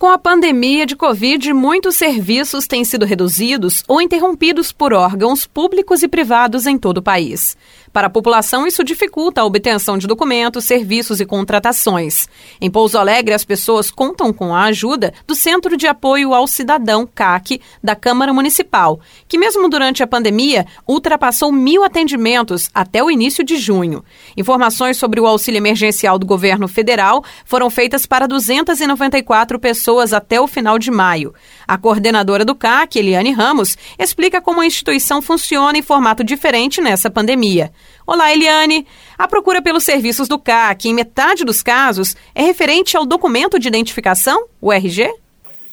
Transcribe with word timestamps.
Com 0.00 0.06
a 0.06 0.16
pandemia 0.16 0.86
de 0.86 0.96
Covid, 0.96 1.52
muitos 1.52 1.94
serviços 1.94 2.66
têm 2.66 2.86
sido 2.86 3.04
reduzidos 3.04 3.84
ou 3.86 4.00
interrompidos 4.00 4.72
por 4.72 4.94
órgãos 4.94 5.44
públicos 5.44 6.02
e 6.02 6.08
privados 6.08 6.64
em 6.64 6.78
todo 6.78 6.96
o 6.96 7.02
país. 7.02 7.54
Para 7.92 8.06
a 8.06 8.10
população, 8.10 8.68
isso 8.68 8.84
dificulta 8.84 9.40
a 9.40 9.44
obtenção 9.44 9.98
de 9.98 10.06
documentos, 10.06 10.64
serviços 10.64 11.20
e 11.20 11.26
contratações. 11.26 12.28
Em 12.60 12.70
Pouso 12.70 12.96
Alegre, 12.96 13.34
as 13.34 13.44
pessoas 13.44 13.90
contam 13.90 14.32
com 14.32 14.54
a 14.54 14.64
ajuda 14.64 15.12
do 15.26 15.34
Centro 15.34 15.76
de 15.76 15.88
Apoio 15.88 16.32
ao 16.32 16.46
Cidadão, 16.46 17.04
CAC, 17.04 17.60
da 17.82 17.96
Câmara 17.96 18.32
Municipal, 18.32 19.00
que, 19.26 19.36
mesmo 19.36 19.68
durante 19.68 20.04
a 20.04 20.06
pandemia, 20.06 20.66
ultrapassou 20.86 21.50
mil 21.50 21.82
atendimentos 21.82 22.70
até 22.72 23.02
o 23.02 23.10
início 23.10 23.42
de 23.42 23.56
junho. 23.56 24.04
Informações 24.36 24.96
sobre 24.96 25.20
o 25.20 25.26
auxílio 25.26 25.58
emergencial 25.58 26.16
do 26.16 26.26
governo 26.26 26.68
federal 26.68 27.24
foram 27.44 27.68
feitas 27.68 28.06
para 28.06 28.28
294 28.28 29.58
pessoas 29.58 30.12
até 30.12 30.40
o 30.40 30.46
final 30.46 30.78
de 30.78 30.92
maio. 30.92 31.34
A 31.66 31.76
coordenadora 31.76 32.44
do 32.44 32.54
CAC, 32.54 33.00
Eliane 33.00 33.32
Ramos, 33.32 33.76
explica 33.98 34.40
como 34.40 34.60
a 34.60 34.66
instituição 34.66 35.20
funciona 35.20 35.76
em 35.76 35.82
formato 35.82 36.22
diferente 36.22 36.80
nessa 36.80 37.10
pandemia. 37.10 37.72
Olá, 38.06 38.32
Eliane. 38.32 38.86
A 39.16 39.28
procura 39.28 39.62
pelos 39.62 39.84
serviços 39.84 40.26
do 40.26 40.38
CAC, 40.38 40.88
em 40.88 40.94
metade 40.94 41.44
dos 41.44 41.62
casos, 41.62 42.16
é 42.34 42.42
referente 42.42 42.96
ao 42.96 43.06
documento 43.06 43.58
de 43.58 43.68
identificação, 43.68 44.46
o 44.60 44.72
RG? 44.72 45.12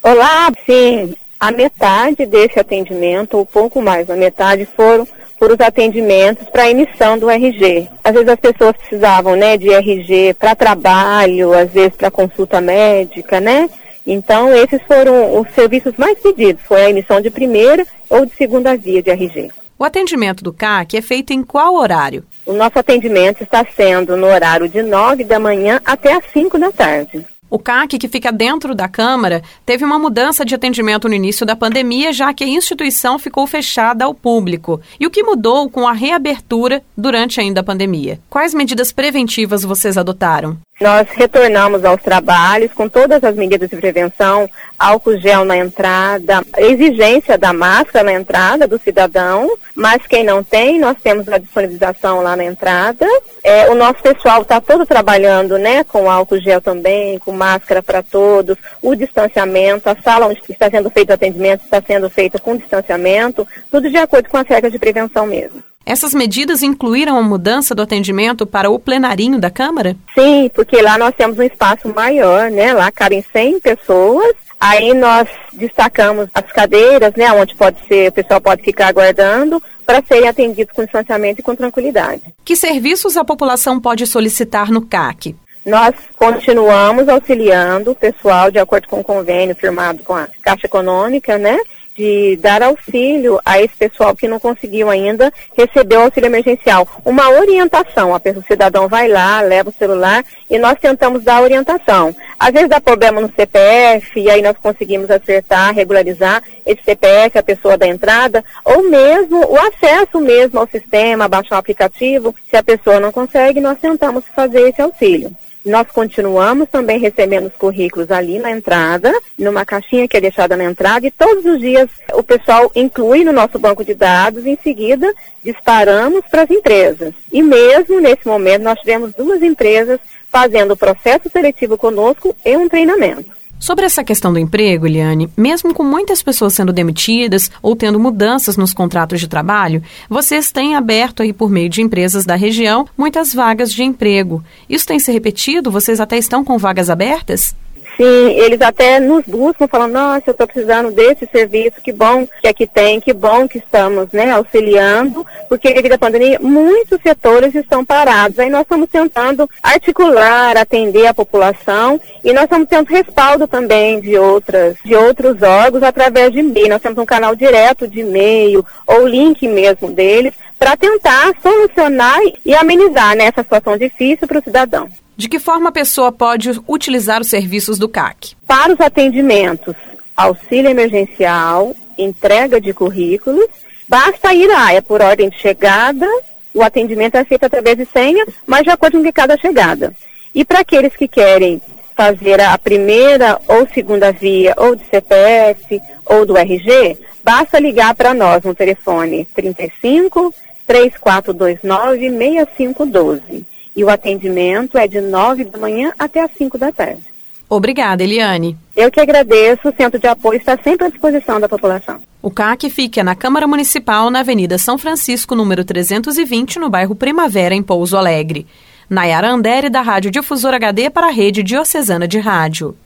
Olá, 0.02 0.50
sim. 0.64 1.14
A 1.40 1.50
metade 1.50 2.26
desse 2.26 2.58
atendimento, 2.58 3.36
ou 3.36 3.46
pouco 3.46 3.80
mais, 3.80 4.08
a 4.10 4.16
metade 4.16 4.66
foram 4.76 5.06
por 5.38 5.52
os 5.52 5.60
atendimentos 5.60 6.48
para 6.48 6.70
emissão 6.70 7.16
do 7.16 7.30
RG. 7.30 7.88
Às 8.02 8.12
vezes 8.12 8.28
as 8.28 8.40
pessoas 8.40 8.76
precisavam, 8.76 9.36
né, 9.36 9.56
de 9.56 9.70
RG 9.70 10.34
para 10.34 10.54
trabalho, 10.54 11.52
às 11.52 11.70
vezes 11.70 11.96
para 11.96 12.10
consulta 12.10 12.60
médica, 12.60 13.40
né? 13.40 13.70
Então, 14.06 14.52
esses 14.54 14.80
foram 14.82 15.40
os 15.40 15.48
serviços 15.54 15.92
mais 15.96 16.18
pedidos, 16.18 16.62
foi 16.64 16.82
a 16.82 16.90
emissão 16.90 17.20
de 17.20 17.30
primeira 17.30 17.86
ou 18.08 18.24
de 18.24 18.34
segunda 18.34 18.76
via 18.76 19.02
de 19.02 19.10
RG. 19.10 19.50
O 19.78 19.84
atendimento 19.84 20.42
do 20.42 20.52
CAC 20.52 20.96
é 20.96 21.00
feito 21.00 21.32
em 21.32 21.44
qual 21.44 21.76
horário? 21.76 22.24
O 22.44 22.52
nosso 22.52 22.76
atendimento 22.80 23.44
está 23.44 23.64
sendo 23.64 24.16
no 24.16 24.26
horário 24.26 24.68
de 24.68 24.82
9 24.82 25.22
da 25.22 25.38
manhã 25.38 25.80
até 25.84 26.14
as 26.14 26.24
5 26.32 26.58
da 26.58 26.72
tarde. 26.72 27.24
O 27.48 27.60
CAC, 27.60 27.96
que 27.96 28.08
fica 28.08 28.32
dentro 28.32 28.74
da 28.74 28.88
Câmara, 28.88 29.40
teve 29.64 29.84
uma 29.84 29.98
mudança 29.98 30.44
de 30.44 30.52
atendimento 30.52 31.08
no 31.08 31.14
início 31.14 31.46
da 31.46 31.54
pandemia, 31.54 32.12
já 32.12 32.34
que 32.34 32.42
a 32.42 32.48
instituição 32.48 33.20
ficou 33.20 33.46
fechada 33.46 34.04
ao 34.04 34.12
público. 34.12 34.80
E 34.98 35.06
o 35.06 35.10
que 35.10 35.22
mudou 35.22 35.70
com 35.70 35.86
a 35.86 35.92
reabertura 35.92 36.82
durante 36.96 37.40
ainda 37.40 37.60
a 37.60 37.64
pandemia? 37.64 38.18
Quais 38.28 38.52
medidas 38.52 38.90
preventivas 38.90 39.62
vocês 39.62 39.96
adotaram? 39.96 40.58
Nós 40.80 41.08
retornamos 41.10 41.84
aos 41.84 42.00
trabalhos 42.00 42.72
com 42.72 42.88
todas 42.88 43.22
as 43.24 43.34
medidas 43.34 43.68
de 43.68 43.76
prevenção, 43.76 44.48
álcool 44.78 45.18
gel 45.18 45.44
na 45.44 45.56
entrada, 45.56 46.40
exigência 46.56 47.36
da 47.36 47.52
máscara 47.52 48.04
na 48.04 48.12
entrada 48.12 48.64
do 48.68 48.78
cidadão, 48.78 49.50
mas 49.74 50.06
quem 50.06 50.22
não 50.22 50.44
tem, 50.44 50.78
nós 50.78 50.96
temos 51.02 51.28
a 51.28 51.38
disponibilização 51.38 52.22
lá 52.22 52.36
na 52.36 52.44
entrada. 52.44 53.04
É, 53.42 53.68
o 53.70 53.74
nosso 53.74 54.00
pessoal 54.00 54.42
está 54.42 54.60
todo 54.60 54.86
trabalhando 54.86 55.58
né, 55.58 55.82
com 55.82 56.08
álcool 56.08 56.40
gel 56.40 56.60
também, 56.60 57.18
com 57.18 57.32
máscara 57.32 57.82
para 57.82 58.00
todos, 58.00 58.56
o 58.80 58.94
distanciamento, 58.94 59.90
a 59.90 59.96
sala 60.00 60.26
onde 60.26 60.40
está 60.48 60.70
sendo 60.70 60.90
feito 60.90 61.10
o 61.10 61.14
atendimento 61.14 61.64
está 61.64 61.82
sendo 61.84 62.08
feita 62.08 62.38
com 62.38 62.56
distanciamento, 62.56 63.46
tudo 63.68 63.90
de 63.90 63.96
acordo 63.96 64.28
com 64.28 64.36
as 64.36 64.46
regras 64.46 64.70
de 64.70 64.78
prevenção 64.78 65.26
mesmo. 65.26 65.67
Essas 65.88 66.12
medidas 66.12 66.62
incluíram 66.62 67.16
a 67.16 67.22
mudança 67.22 67.74
do 67.74 67.80
atendimento 67.80 68.46
para 68.46 68.68
o 68.68 68.78
plenarinho 68.78 69.40
da 69.40 69.50
Câmara? 69.50 69.96
Sim, 70.14 70.50
porque 70.54 70.82
lá 70.82 70.98
nós 70.98 71.14
temos 71.16 71.38
um 71.38 71.42
espaço 71.42 71.88
maior, 71.88 72.50
né? 72.50 72.74
Lá 72.74 72.92
cabem 72.92 73.24
100 73.32 73.58
pessoas. 73.60 74.34
Aí 74.60 74.92
nós 74.92 75.26
destacamos 75.50 76.28
as 76.34 76.44
cadeiras, 76.52 77.14
né? 77.16 77.32
Onde 77.32 77.54
pode 77.54 77.78
ser, 77.88 78.10
o 78.10 78.12
pessoal 78.12 78.38
pode 78.38 78.62
ficar 78.62 78.88
aguardando 78.88 79.62
para 79.86 80.02
serem 80.06 80.28
atendidos 80.28 80.74
com 80.74 80.82
distanciamento 80.82 81.40
e 81.40 81.42
com 81.42 81.56
tranquilidade. 81.56 82.20
Que 82.44 82.54
serviços 82.54 83.16
a 83.16 83.24
população 83.24 83.80
pode 83.80 84.06
solicitar 84.06 84.70
no 84.70 84.82
CAC? 84.82 85.34
Nós 85.64 85.94
continuamos 86.18 87.08
auxiliando 87.08 87.92
o 87.92 87.94
pessoal 87.94 88.50
de 88.50 88.58
acordo 88.58 88.86
com 88.88 89.00
o 89.00 89.04
convênio 89.04 89.56
firmado 89.56 90.02
com 90.02 90.14
a 90.14 90.28
Caixa 90.42 90.66
Econômica, 90.66 91.38
né? 91.38 91.58
De 91.98 92.36
dar 92.36 92.62
auxílio 92.62 93.40
a 93.44 93.60
esse 93.60 93.74
pessoal 93.74 94.14
que 94.14 94.28
não 94.28 94.38
conseguiu 94.38 94.88
ainda 94.88 95.32
receber 95.56 95.96
o 95.96 96.02
auxílio 96.02 96.28
emergencial. 96.28 96.86
Uma 97.04 97.28
orientação, 97.28 98.14
a 98.14 98.20
pessoa, 98.20 98.44
o 98.44 98.46
cidadão 98.46 98.86
vai 98.86 99.08
lá, 99.08 99.40
leva 99.40 99.70
o 99.70 99.72
celular 99.72 100.24
e 100.48 100.58
nós 100.58 100.78
tentamos 100.80 101.24
dar 101.24 101.42
orientação. 101.42 102.14
Às 102.38 102.52
vezes 102.52 102.68
dá 102.68 102.80
problema 102.80 103.20
no 103.20 103.32
CPF 103.34 104.20
e 104.20 104.30
aí 104.30 104.40
nós 104.40 104.56
conseguimos 104.62 105.10
acertar, 105.10 105.74
regularizar 105.74 106.40
esse 106.64 106.84
CPF, 106.84 107.36
a 107.36 107.42
pessoa 107.42 107.76
da 107.76 107.88
entrada, 107.88 108.44
ou 108.64 108.88
mesmo 108.88 109.44
o 109.50 109.58
acesso 109.58 110.20
mesmo 110.20 110.60
ao 110.60 110.68
sistema, 110.68 111.26
baixar 111.26 111.56
o 111.56 111.58
aplicativo. 111.58 112.32
Se 112.48 112.56
a 112.56 112.62
pessoa 112.62 113.00
não 113.00 113.10
consegue, 113.10 113.60
nós 113.60 113.76
tentamos 113.80 114.24
fazer 114.36 114.68
esse 114.68 114.80
auxílio. 114.80 115.34
Nós 115.64 115.88
continuamos 115.88 116.68
também 116.70 116.98
recebendo 116.98 117.46
os 117.46 117.54
currículos 117.54 118.10
ali 118.10 118.38
na 118.38 118.50
entrada, 118.50 119.12
numa 119.38 119.64
caixinha 119.64 120.08
que 120.08 120.16
é 120.16 120.20
deixada 120.20 120.56
na 120.56 120.64
entrada, 120.64 121.06
e 121.06 121.10
todos 121.10 121.44
os 121.44 121.58
dias 121.58 121.88
o 122.14 122.22
pessoal 122.22 122.70
inclui 122.74 123.24
no 123.24 123.32
nosso 123.32 123.58
banco 123.58 123.84
de 123.84 123.94
dados, 123.94 124.46
em 124.46 124.56
seguida 124.62 125.12
disparamos 125.44 126.22
para 126.30 126.42
as 126.42 126.50
empresas. 126.50 127.12
E 127.32 127.42
mesmo 127.42 128.00
nesse 128.00 128.26
momento 128.26 128.62
nós 128.62 128.78
tivemos 128.80 129.12
duas 129.14 129.42
empresas 129.42 130.00
fazendo 130.30 130.72
o 130.72 130.76
processo 130.76 131.28
seletivo 131.30 131.76
conosco 131.76 132.34
e 132.44 132.56
um 132.56 132.68
treinamento. 132.68 133.37
Sobre 133.58 133.84
essa 133.84 134.04
questão 134.04 134.32
do 134.32 134.38
emprego, 134.38 134.86
Eliane, 134.86 135.28
mesmo 135.36 135.74
com 135.74 135.82
muitas 135.82 136.22
pessoas 136.22 136.54
sendo 136.54 136.72
demitidas 136.72 137.50
ou 137.60 137.74
tendo 137.74 137.98
mudanças 137.98 138.56
nos 138.56 138.72
contratos 138.72 139.18
de 139.18 139.26
trabalho, 139.26 139.82
vocês 140.08 140.52
têm 140.52 140.76
aberto 140.76 141.22
aí 141.22 141.32
por 141.32 141.50
meio 141.50 141.68
de 141.68 141.82
empresas 141.82 142.24
da 142.24 142.36
região 142.36 142.86
muitas 142.96 143.34
vagas 143.34 143.72
de 143.72 143.82
emprego. 143.82 144.42
Isso 144.68 144.86
tem 144.86 144.98
se 144.98 145.10
repetido? 145.10 145.72
Vocês 145.72 146.00
até 146.00 146.16
estão 146.16 146.44
com 146.44 146.56
vagas 146.56 146.88
abertas? 146.88 147.54
Sim, 147.98 148.30
eles 148.30 148.60
até 148.60 149.00
nos 149.00 149.24
buscam, 149.24 149.66
falando, 149.66 149.94
nossa, 149.94 150.22
eu 150.28 150.30
estou 150.30 150.46
precisando 150.46 150.92
desse 150.92 151.28
serviço, 151.32 151.82
que 151.82 151.90
bom 151.90 152.28
que 152.40 152.46
aqui 152.46 152.64
tem, 152.64 153.00
que 153.00 153.12
bom 153.12 153.48
que 153.48 153.58
estamos 153.58 154.12
né, 154.12 154.30
auxiliando, 154.30 155.26
porque 155.48 155.74
devido 155.74 155.94
à 155.94 155.98
pandemia, 155.98 156.38
muitos 156.40 157.02
setores 157.02 157.52
estão 157.56 157.84
parados. 157.84 158.38
Aí 158.38 158.48
nós 158.48 158.60
estamos 158.60 158.88
tentando 158.88 159.50
articular, 159.60 160.56
atender 160.56 161.08
a 161.08 161.14
população 161.14 162.00
e 162.22 162.32
nós 162.32 162.44
estamos 162.44 162.68
tendo 162.68 162.86
respaldo 162.86 163.48
também 163.48 164.00
de 164.00 164.16
outras, 164.16 164.76
de 164.84 164.94
outros 164.94 165.42
órgãos 165.42 165.82
através 165.82 166.30
de 166.30 166.38
e-mail. 166.38 166.68
Nós 166.68 166.82
temos 166.82 166.98
um 166.98 167.06
canal 167.06 167.34
direto 167.34 167.88
de 167.88 168.02
e-mail 168.02 168.64
ou 168.86 169.08
link 169.08 169.48
mesmo 169.48 169.90
deles 169.90 170.34
para 170.56 170.76
tentar 170.76 171.32
solucionar 171.42 172.20
e 172.46 172.54
amenizar 172.54 173.16
né, 173.16 173.24
essa 173.24 173.42
situação 173.42 173.76
difícil 173.76 174.28
para 174.28 174.38
o 174.38 174.44
cidadão. 174.44 174.88
De 175.18 175.28
que 175.28 175.40
forma 175.40 175.70
a 175.70 175.72
pessoa 175.72 176.12
pode 176.12 176.48
utilizar 176.68 177.20
os 177.20 177.26
serviços 177.26 177.76
do 177.76 177.88
CAC? 177.88 178.36
Para 178.46 178.72
os 178.72 178.80
atendimentos, 178.80 179.74
auxílio 180.16 180.70
emergencial, 180.70 181.74
entrega 181.98 182.60
de 182.60 182.72
currículos, 182.72 183.48
basta 183.88 184.32
ir 184.32 184.48
à 184.48 184.60
área 184.60 184.80
por 184.80 185.02
ordem 185.02 185.28
de 185.28 185.36
chegada, 185.36 186.06
o 186.54 186.62
atendimento 186.62 187.16
é 187.16 187.24
feito 187.24 187.42
através 187.42 187.76
de 187.76 187.84
senha, 187.86 188.24
mas 188.46 188.62
de 188.62 188.70
acordo 188.70 189.02
com 189.02 189.12
cada 189.12 189.36
chegada. 189.36 189.92
E 190.32 190.44
para 190.44 190.60
aqueles 190.60 190.94
que 190.94 191.08
querem 191.08 191.60
fazer 191.96 192.40
a 192.40 192.56
primeira 192.56 193.40
ou 193.48 193.66
segunda 193.74 194.12
via, 194.12 194.54
ou 194.56 194.76
de 194.76 194.84
CPF, 194.84 195.82
ou 196.04 196.24
do 196.24 196.38
RG, 196.38 196.96
basta 197.24 197.58
ligar 197.58 197.92
para 197.96 198.14
nós 198.14 198.44
no 198.44 198.54
telefone 198.54 199.26
35 199.34 200.32
3429 200.64 202.08
6512 202.08 203.57
e 203.78 203.84
o 203.84 203.88
atendimento 203.88 204.76
é 204.76 204.88
de 204.88 205.00
9 205.00 205.44
da 205.44 205.56
manhã 205.56 205.92
até 205.96 206.20
as 206.20 206.32
5 206.36 206.58
da 206.58 206.72
tarde. 206.72 207.00
Obrigada, 207.48 208.02
Eliane. 208.02 208.58
Eu 208.74 208.90
que 208.90 208.98
agradeço. 208.98 209.68
O 209.68 209.72
Centro 209.72 210.00
de 210.00 210.08
Apoio 210.08 210.36
está 210.36 210.58
sempre 210.60 210.88
à 210.88 210.90
disposição 210.90 211.38
da 211.38 211.48
população. 211.48 212.00
O 212.20 212.28
CAC 212.28 212.68
fica 212.70 213.04
na 213.04 213.14
Câmara 213.14 213.46
Municipal, 213.46 214.10
na 214.10 214.18
Avenida 214.18 214.58
São 214.58 214.76
Francisco, 214.76 215.36
número 215.36 215.64
320, 215.64 216.58
no 216.58 216.68
bairro 216.68 216.96
Primavera, 216.96 217.54
em 217.54 217.62
Pouso 217.62 217.96
Alegre. 217.96 218.48
Nayara 218.90 219.28
Andere, 219.28 219.70
da 219.70 219.80
Rádio 219.80 220.10
Difusor 220.10 220.54
HD 220.54 220.90
para 220.90 221.06
a 221.06 221.12
Rede 221.12 221.44
Diocesana 221.44 222.08
de 222.08 222.18
Rádio. 222.18 222.76